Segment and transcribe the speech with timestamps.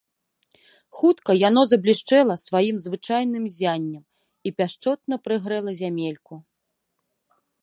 [1.01, 4.03] Хутка яно заблішчэла сваім звычайным ззяннем
[4.51, 6.33] і пяшчотна прыгрэла зямельку.